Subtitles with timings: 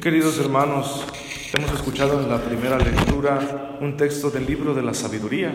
[0.00, 1.06] queridos hermanos,
[1.52, 5.54] hemos escuchado en la primera lectura un texto del libro de la sabiduría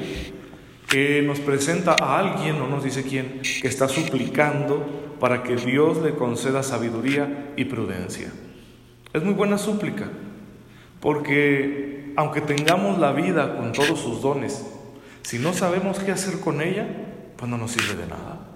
[0.88, 5.98] que nos presenta a alguien, no nos dice quién, que está suplicando para que Dios
[5.98, 8.32] le conceda sabiduría y prudencia.
[9.12, 10.08] Es muy buena súplica,
[11.02, 14.66] porque aunque tengamos la vida con todos sus dones,
[15.24, 16.88] si no sabemos qué hacer con ella,
[17.36, 18.48] pues no nos sirve de nada.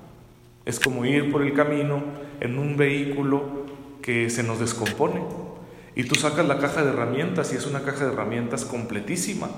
[0.64, 2.04] Es como ir por el camino
[2.40, 3.66] en un vehículo
[4.02, 5.22] que se nos descompone
[5.96, 9.50] y tú sacas la caja de herramientas y es una caja de herramientas completísima,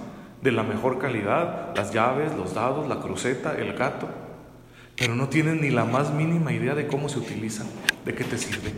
[0.41, 4.09] de la mejor calidad, las llaves, los dados, la cruceta, el gato,
[4.97, 7.67] pero no tienes ni la más mínima idea de cómo se utilizan,
[8.05, 8.73] de qué te sirven.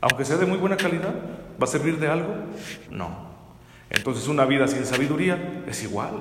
[0.00, 1.14] Aunque sea de muy buena calidad,
[1.60, 2.34] ¿va a servir de algo?
[2.90, 3.28] No.
[3.90, 6.12] Entonces una vida sin sabiduría es igual.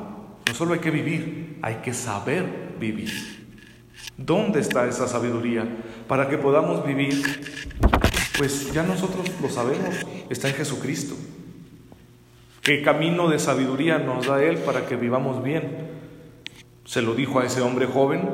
[0.48, 3.12] No solo hay que vivir, hay que saber vivir.
[4.18, 5.68] ¿Dónde está esa sabiduría
[6.08, 7.22] para que podamos vivir
[8.38, 9.96] pues ya nosotros lo sabemos,
[10.30, 11.16] está en Jesucristo.
[12.62, 15.88] ¿Qué camino de sabiduría nos da Él para que vivamos bien?
[16.86, 18.30] Se lo dijo a ese hombre joven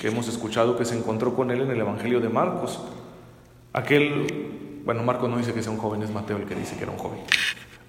[0.00, 2.80] que hemos escuchado que se encontró con Él en el Evangelio de Marcos.
[3.72, 6.82] Aquel, bueno, Marcos no dice que sea un joven, es Mateo el que dice que
[6.82, 7.20] era un joven.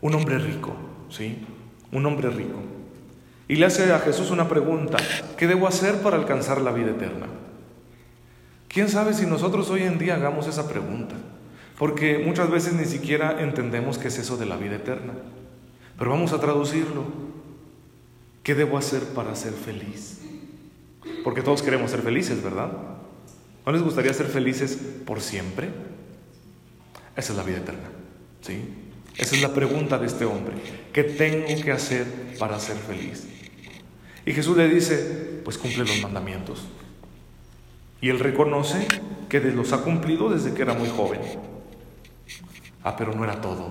[0.02, 0.74] Un hombre rico,
[1.10, 1.40] ¿sí?
[1.92, 2.60] Un hombre rico.
[3.48, 4.98] Y le hace a Jesús una pregunta,
[5.38, 7.26] ¿qué debo hacer para alcanzar la vida eterna?
[8.68, 11.16] ¿Quién sabe si nosotros hoy en día hagamos esa pregunta?
[11.80, 15.14] Porque muchas veces ni siquiera entendemos qué es eso de la vida eterna.
[15.98, 17.06] Pero vamos a traducirlo.
[18.44, 20.20] ¿Qué debo hacer para ser feliz?
[21.24, 22.70] Porque todos queremos ser felices, ¿verdad?
[23.66, 25.70] ¿No les gustaría ser felices por siempre?
[27.16, 27.90] Esa es la vida eterna.
[28.42, 28.60] ¿Sí?
[29.16, 30.56] Esa es la pregunta de este hombre.
[30.92, 32.06] ¿Qué tengo que hacer
[32.38, 33.26] para ser feliz?
[34.26, 36.66] Y Jesús le dice, pues cumple los mandamientos.
[38.02, 38.86] Y él reconoce
[39.30, 41.22] que los ha cumplido desde que era muy joven.
[42.90, 43.68] Ah, pero no era todo.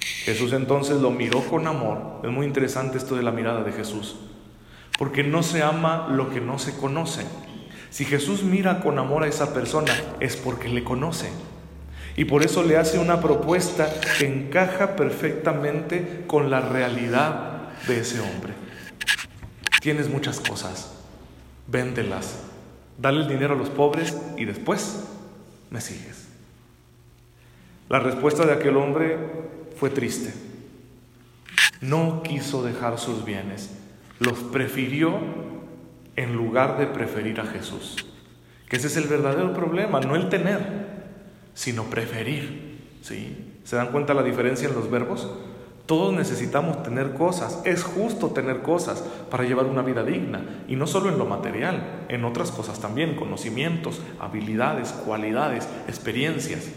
[0.00, 2.20] Jesús entonces lo miró con amor.
[2.24, 4.16] Es muy interesante esto de la mirada de Jesús.
[4.98, 7.24] Porque no se ama lo que no se conoce.
[7.90, 11.30] Si Jesús mira con amor a esa persona es porque le conoce.
[12.16, 13.88] Y por eso le hace una propuesta
[14.18, 18.54] que encaja perfectamente con la realidad de ese hombre.
[19.80, 20.94] Tienes muchas cosas,
[21.68, 22.40] véndelas,
[22.98, 25.04] dale el dinero a los pobres y después
[25.70, 26.19] me sigues.
[27.90, 29.18] La respuesta de aquel hombre
[29.76, 30.32] fue triste.
[31.80, 33.76] No quiso dejar sus bienes,
[34.20, 35.18] los prefirió
[36.14, 37.96] en lugar de preferir a Jesús.
[38.68, 40.60] Que ese es el verdadero problema, no el tener,
[41.52, 42.78] sino preferir.
[43.02, 43.56] ¿Sí?
[43.64, 45.28] ¿Se dan cuenta la diferencia en los verbos?
[45.86, 49.00] Todos necesitamos tener cosas, es justo tener cosas
[49.32, 53.16] para llevar una vida digna, y no solo en lo material, en otras cosas también,
[53.16, 56.70] conocimientos, habilidades, cualidades, experiencias.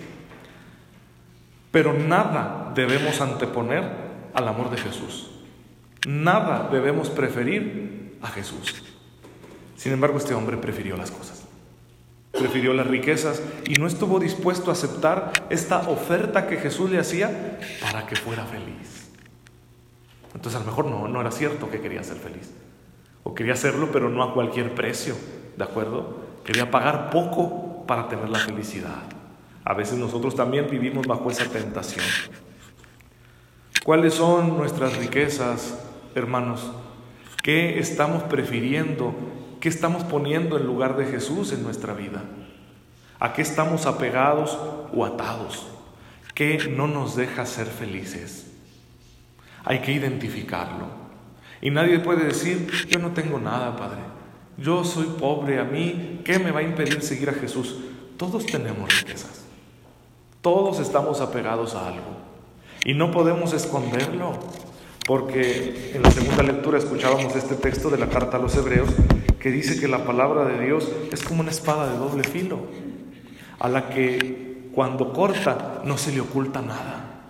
[1.74, 3.84] Pero nada debemos anteponer
[4.36, 5.32] al amor de Jesús.
[6.06, 8.84] Nada debemos preferir a Jesús.
[9.76, 11.48] Sin embargo, este hombre prefirió las cosas.
[12.32, 17.60] Prefirió las riquezas y no estuvo dispuesto a aceptar esta oferta que Jesús le hacía
[17.82, 19.10] para que fuera feliz.
[20.36, 22.52] Entonces a lo mejor no, no era cierto que quería ser feliz.
[23.24, 25.16] O quería hacerlo, pero no a cualquier precio.
[25.58, 26.18] ¿De acuerdo?
[26.46, 29.13] Quería pagar poco para tener la felicidad.
[29.66, 32.06] A veces nosotros también vivimos bajo esa tentación.
[33.84, 35.78] ¿Cuáles son nuestras riquezas,
[36.16, 36.72] hermanos?
[37.42, 39.14] ¿Qué estamos prefiriendo?
[39.60, 42.24] ¿Qué estamos poniendo en lugar de Jesús en nuestra vida?
[43.20, 44.58] ¿A qué estamos apegados
[44.94, 45.68] o atados?
[46.34, 48.52] ¿Qué no nos deja ser felices?
[49.64, 50.88] Hay que identificarlo.
[51.62, 54.02] Y nadie puede decir, yo no tengo nada, Padre.
[54.58, 57.78] Yo soy pobre, a mí, ¿qué me va a impedir seguir a Jesús?
[58.18, 59.46] Todos tenemos riquezas.
[60.44, 62.18] Todos estamos apegados a algo
[62.84, 64.34] y no podemos esconderlo,
[65.08, 68.90] porque en la segunda lectura escuchábamos este texto de la carta a los hebreos
[69.40, 72.60] que dice que la palabra de Dios es como una espada de doble filo,
[73.58, 77.22] a la que cuando corta no se le oculta nada.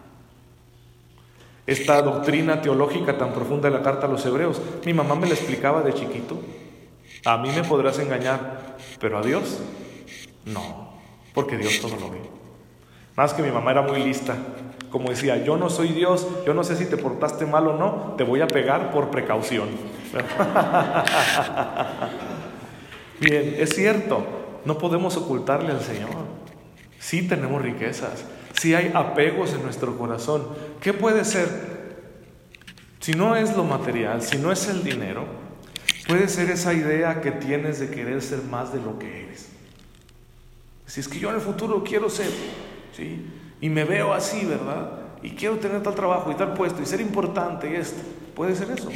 [1.68, 5.36] Esta doctrina teológica tan profunda de la carta a los hebreos, mi mamá me la
[5.36, 6.42] explicaba de chiquito.
[7.26, 9.60] A mí me podrás engañar, pero a Dios
[10.46, 10.94] no,
[11.36, 12.43] porque Dios todo lo ve.
[13.16, 14.36] Más que mi mamá era muy lista.
[14.90, 18.16] Como decía, yo no soy Dios, yo no sé si te portaste mal o no,
[18.18, 19.70] te voy a pegar por precaución.
[23.20, 24.24] Bien, es cierto,
[24.66, 26.12] no podemos ocultarle al Señor.
[27.00, 28.24] Sí tenemos riquezas,
[28.54, 30.48] sí hay apegos en nuestro corazón.
[30.80, 31.74] ¿Qué puede ser?
[33.00, 35.26] Si no es lo material, si no es el dinero,
[36.08, 39.50] puede ser esa idea que tienes de querer ser más de lo que eres.
[40.86, 42.30] Si es que yo en el futuro quiero ser,
[42.96, 43.26] ¿sí?
[43.64, 44.90] y me veo así, ¿verdad?
[45.22, 48.02] Y quiero tener tal trabajo y tal puesto y ser importante y esto.
[48.36, 48.90] Puede ser eso.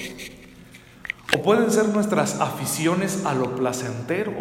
[1.34, 4.34] O pueden ser nuestras aficiones a lo placentero.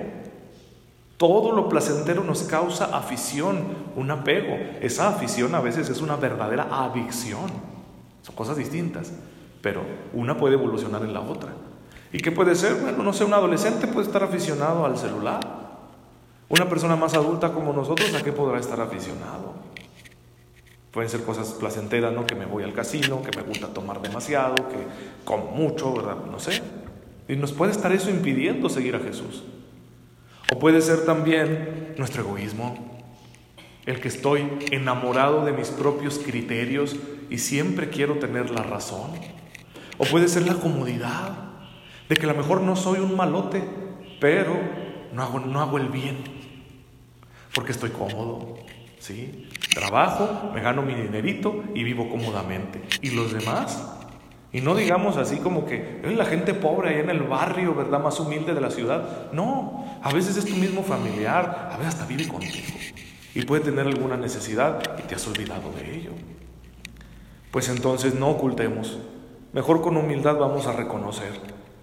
[1.17, 4.59] Todo lo placentero nos causa afición, un apego.
[4.81, 7.47] Esa afición a veces es una verdadera adicción.
[8.23, 9.13] Son cosas distintas,
[9.63, 9.83] pero
[10.13, 11.53] una puede evolucionar en la otra.
[12.13, 12.75] ¿Y qué puede ser?
[12.75, 15.66] Bueno, no sé, un adolescente puede estar aficionado al celular.
[16.49, 19.55] Una persona más adulta como nosotros, ¿a qué podrá estar aficionado?
[20.93, 22.25] Pueden ser cosas placenteras, ¿no?
[22.25, 24.87] Que me voy al casino, que me gusta tomar demasiado, que
[25.25, 26.17] como mucho, ¿verdad?
[26.31, 26.63] No sé.
[27.29, 29.43] Y nos puede estar eso impidiendo seguir a Jesús.
[30.53, 32.77] O puede ser también nuestro egoísmo,
[33.85, 36.97] el que estoy enamorado de mis propios criterios
[37.29, 39.11] y siempre quiero tener la razón.
[39.99, 41.37] O puede ser la comodidad,
[42.09, 43.65] de que a lo mejor no soy un malote,
[44.21, 44.57] pero
[45.13, 46.36] no hago, no hago el bien,
[47.57, 48.59] porque estoy cómodo.
[48.99, 49.49] ¿sí?
[49.75, 52.83] Trabajo, me gano mi dinerito y vivo cómodamente.
[53.01, 53.83] ¿Y los demás?
[54.53, 57.99] Y no digamos así como que es la gente pobre ahí en el barrio, ¿verdad?
[58.01, 59.33] Más humilde de la ciudad.
[59.33, 62.77] No, a veces es tu mismo familiar, a veces hasta vive contigo.
[63.35, 66.11] Y puede tener alguna necesidad y te has olvidado de ello.
[67.51, 68.99] Pues entonces no ocultemos.
[69.55, 71.33] Mejor con humildad vamos a reconocer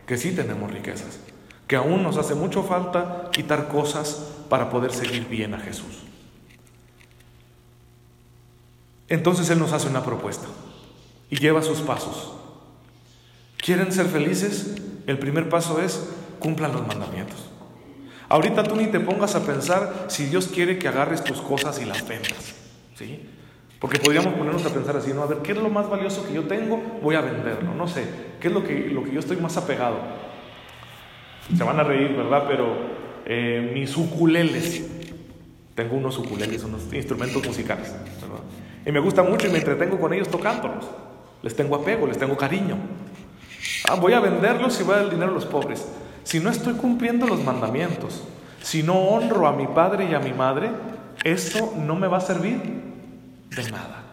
[0.06, 1.20] que sí tenemos riquezas,
[1.68, 6.04] que aún nos hace mucho falta quitar cosas para poder seguir bien a Jesús.
[9.10, 10.48] Entonces Él nos hace una propuesta
[11.30, 12.34] y lleva sus pasos.
[13.58, 14.76] ¿Quieren ser felices?
[15.08, 16.10] El primer paso es
[16.40, 17.50] cumplan los mandamientos.
[18.30, 21.86] Ahorita tú ni te pongas a pensar si Dios quiere que agarres tus cosas y
[21.86, 22.56] las vendas.
[22.96, 23.30] ¿sí?
[23.80, 25.24] Porque podríamos ponernos a pensar así, ¿no?
[25.24, 26.78] A ver, ¿qué es lo más valioso que yo tengo?
[27.02, 28.06] Voy a venderlo, no sé.
[28.40, 29.98] ¿Qué es lo que, lo que yo estoy más apegado?
[31.56, 32.46] Se van a reír, ¿verdad?
[32.48, 32.76] Pero
[33.26, 34.84] eh, mis ukuleles.
[35.76, 37.94] Tengo unos ukuleles, unos instrumentos musicales.
[38.86, 40.86] Y me gusta mucho y me entretengo con ellos tocándolos.
[41.42, 42.78] Les tengo apego, les tengo cariño.
[43.90, 45.86] Ah, voy a venderlos y voy a dar el dinero a los pobres.
[46.24, 48.24] Si no estoy cumpliendo los mandamientos,
[48.62, 50.70] si no honro a mi padre y a mi madre,
[51.24, 52.62] eso no me va a servir
[53.50, 54.04] de nada.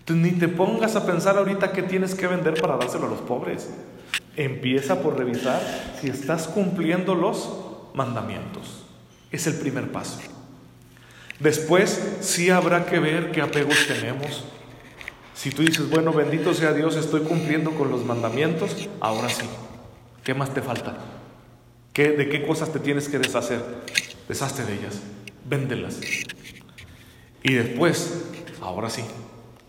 [0.00, 3.20] Entonces ni te pongas a pensar ahorita qué tienes que vender para dárselo a los
[3.20, 3.70] pobres.
[4.36, 5.60] Empieza por revisar
[6.00, 7.67] si estás cumpliendo los
[7.98, 8.84] mandamientos.
[9.32, 10.20] Es el primer paso.
[11.40, 14.44] Después sí habrá que ver qué apegos tenemos.
[15.34, 19.46] Si tú dices, bueno, bendito sea Dios, estoy cumpliendo con los mandamientos, ahora sí.
[20.24, 20.96] ¿Qué más te falta?
[21.92, 23.62] ¿Qué, ¿De qué cosas te tienes que deshacer?
[24.28, 25.00] Deshazte de ellas,
[25.44, 26.00] véndelas.
[27.42, 28.24] Y después,
[28.60, 29.02] ahora sí,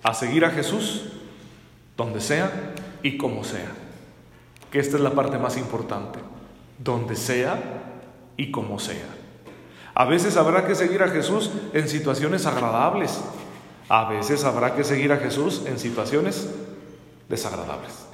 [0.04, 1.06] a seguir a Jesús
[1.98, 2.74] donde sea
[3.04, 3.72] y como sea.
[4.72, 6.20] Que esta es la parte más importante,
[6.78, 7.89] donde sea
[8.40, 9.06] y como sea.
[9.94, 13.20] A veces habrá que seguir a Jesús en situaciones agradables.
[13.90, 16.50] A veces habrá que seguir a Jesús en situaciones
[17.28, 18.06] desagradables.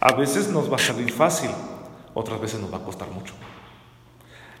[0.00, 1.50] A veces nos va a salir fácil,
[2.14, 3.32] otras veces nos va a costar mucho.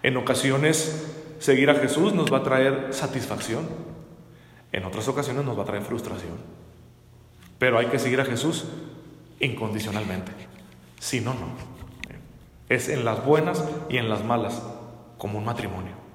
[0.04, 1.08] En ocasiones
[1.40, 3.68] seguir a Jesús nos va a traer satisfacción,
[4.70, 6.38] en otras ocasiones nos va a traer frustración.
[7.58, 8.64] Pero hay que seguir a Jesús
[9.40, 10.30] incondicionalmente.
[11.00, 11.77] Si no, no.
[12.68, 14.62] Es en las buenas y en las malas,
[15.16, 16.08] como un matrimonio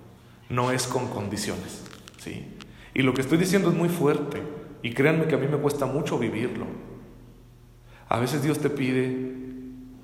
[0.53, 1.83] no es con condiciones.
[2.19, 2.45] ¿sí?
[2.93, 4.41] Y lo que estoy diciendo es muy fuerte
[4.81, 6.65] y créanme que a mí me cuesta mucho vivirlo.
[8.07, 9.33] A veces Dios te pide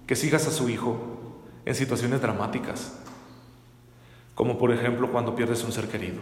[0.07, 2.97] que sigas a su hijo en situaciones dramáticas,
[4.33, 6.17] como por ejemplo cuando pierdes un ser querido.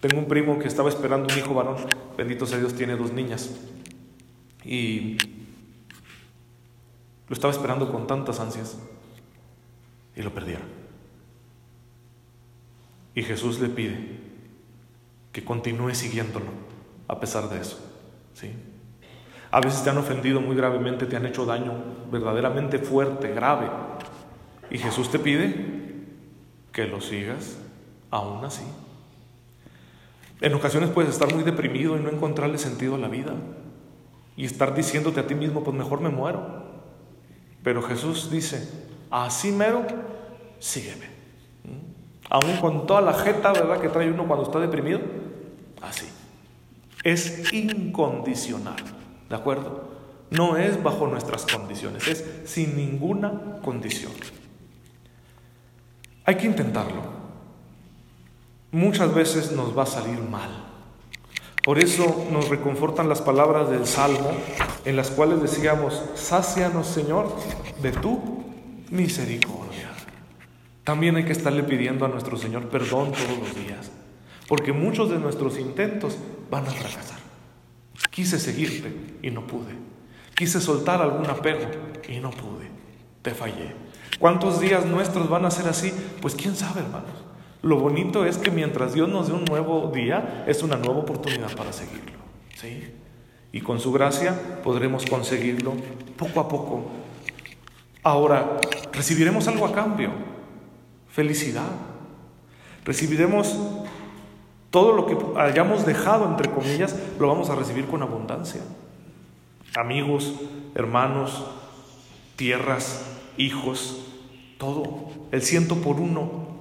[0.00, 1.76] Tengo un primo que estaba esperando un hijo varón,
[2.18, 3.50] bendito sea Dios, tiene dos niñas,
[4.62, 5.16] y
[7.34, 8.78] lo estaba esperando con tantas ansias
[10.14, 10.68] y lo perdieron.
[13.12, 14.20] Y Jesús le pide
[15.32, 16.46] que continúe siguiéndolo
[17.08, 17.80] a pesar de eso.
[18.34, 18.52] ¿sí?
[19.50, 21.72] A veces te han ofendido muy gravemente, te han hecho daño
[22.12, 23.68] verdaderamente fuerte, grave.
[24.70, 25.56] Y Jesús te pide
[26.70, 27.58] que lo sigas
[28.12, 28.62] aún así.
[30.40, 33.34] En ocasiones puedes estar muy deprimido y no encontrarle sentido a la vida.
[34.36, 36.63] Y estar diciéndote a ti mismo, pues mejor me muero.
[37.64, 38.68] Pero Jesús dice,
[39.10, 39.84] así mero,
[40.60, 41.06] sígueme.
[42.30, 45.00] Aún con toda la jeta, ¿verdad?, que trae uno cuando está deprimido.
[45.80, 46.06] Así.
[47.02, 48.76] Es incondicional,
[49.28, 49.92] ¿de acuerdo?
[50.30, 54.12] No es bajo nuestras condiciones, es sin ninguna condición.
[56.24, 57.02] Hay que intentarlo.
[58.72, 60.50] Muchas veces nos va a salir mal.
[61.64, 64.32] Por eso nos reconfortan las palabras del Salmo
[64.84, 67.34] en las cuales decíamos, sácianos Señor
[67.80, 68.44] de tu
[68.90, 69.90] misericordia.
[70.84, 73.90] También hay que estarle pidiendo a nuestro Señor perdón todos los días.
[74.46, 76.18] porque muchos de nuestros intentos
[76.50, 77.18] van a fracasar.
[78.10, 79.74] Quise seguirte y no pude.
[80.36, 81.66] Quise soltar algún apego
[82.08, 82.68] y no pude.
[83.22, 83.72] Te fallé.
[84.18, 85.92] ¿Cuántos días nuestros van a ser así?
[86.20, 87.24] Pues quién sabe, hermanos.
[87.64, 91.50] Lo bonito es que mientras Dios nos dé un nuevo día, es una nueva oportunidad
[91.56, 92.18] para seguirlo.
[92.54, 92.92] ¿sí?
[93.52, 95.72] Y con su gracia podremos conseguirlo
[96.18, 96.84] poco a poco.
[98.02, 98.58] Ahora,
[98.92, 100.10] recibiremos algo a cambio.
[101.08, 101.70] Felicidad.
[102.84, 103.58] Recibiremos
[104.70, 108.60] todo lo que hayamos dejado, entre comillas, lo vamos a recibir con abundancia.
[109.74, 110.34] Amigos,
[110.74, 111.46] hermanos,
[112.36, 113.06] tierras,
[113.38, 114.04] hijos,
[114.58, 115.08] todo.
[115.32, 116.53] El ciento por uno.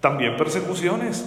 [0.00, 1.26] También persecuciones.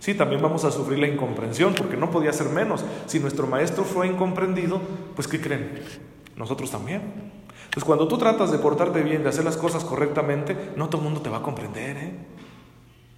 [0.00, 2.84] Sí, también vamos a sufrir la incomprensión, porque no podía ser menos.
[3.06, 4.80] Si nuestro maestro fue incomprendido,
[5.14, 5.82] pues ¿qué creen?
[6.36, 7.02] Nosotros también.
[7.64, 11.04] Entonces, cuando tú tratas de portarte bien, de hacer las cosas correctamente, no todo el
[11.04, 11.96] mundo te va a comprender.
[11.96, 12.14] ¿eh?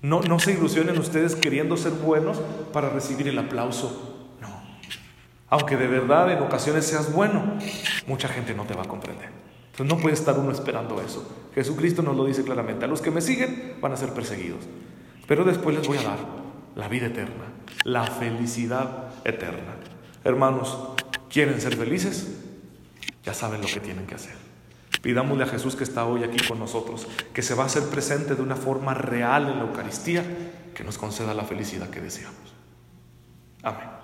[0.03, 2.41] No, no se ilusionen ustedes queriendo ser buenos
[2.73, 4.35] para recibir el aplauso.
[4.41, 4.49] No.
[5.51, 7.59] Aunque de verdad en ocasiones seas bueno,
[8.07, 9.29] mucha gente no te va a comprender.
[9.85, 11.27] No puede estar uno esperando eso.
[11.55, 12.85] Jesucristo nos lo dice claramente.
[12.85, 14.61] A los que me siguen van a ser perseguidos.
[15.27, 16.19] Pero después les voy a dar
[16.75, 17.45] la vida eterna,
[17.85, 19.77] la felicidad eterna.
[20.25, 20.77] Hermanos,
[21.29, 22.39] ¿quieren ser felices?
[23.25, 24.35] Ya saben lo que tienen que hacer.
[25.03, 28.35] Pidámosle a Jesús que está hoy aquí con nosotros, que se va a hacer presente
[28.35, 30.25] de una forma real en la Eucaristía,
[30.75, 32.55] que nos conceda la felicidad que deseamos.
[33.63, 34.00] Amén.